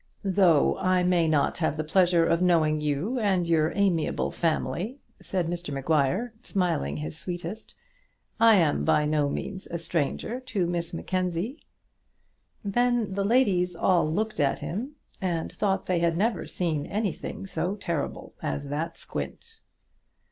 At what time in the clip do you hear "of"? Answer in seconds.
2.25-2.41